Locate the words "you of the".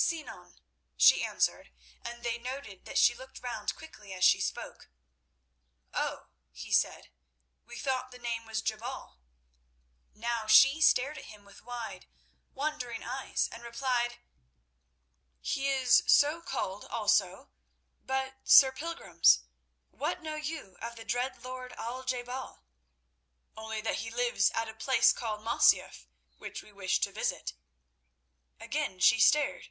20.36-21.04